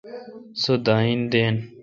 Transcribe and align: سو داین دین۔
سو 0.61 0.73
داین 0.85 1.19
دین۔ 1.31 1.55